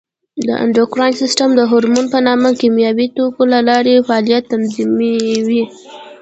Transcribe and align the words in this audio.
د 0.47 0.49
اندوکراین 0.63 1.13
سیستم 1.21 1.49
د 1.55 1.61
هورمون 1.71 2.05
په 2.13 2.19
نامه 2.27 2.49
کیمیاوي 2.61 3.07
توکو 3.17 3.43
له 3.53 3.59
لارې 3.69 4.05
فعالیت 4.07 4.43
تنظیموي. 4.53 5.63